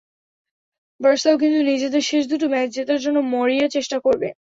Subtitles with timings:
[0.99, 4.27] বার্সাও কিন্তু নিজেদের শেষ দুটো ম্যাচ জেতার জন্য মরিয়া চেষ্টা করবে।